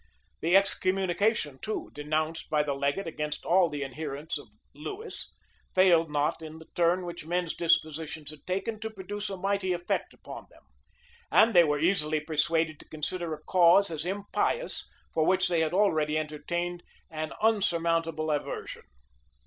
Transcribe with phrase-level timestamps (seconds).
[0.41, 5.31] []The excommunication, too, denounced by the legate against all the adherents of Lewis,
[5.75, 10.11] failed not, in the turn which men's dispositions had taken, to produce a mighty effect
[10.11, 10.63] upon them;
[11.31, 15.71] and they were easily persuaded to consider a cause as impious, for which they had
[15.71, 16.81] already entertained
[17.11, 18.85] an unsurmountable aversion.